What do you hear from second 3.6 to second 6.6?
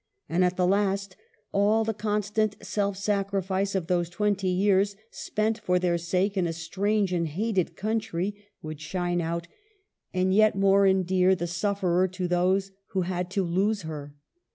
of those twenty years, spent for their sake in a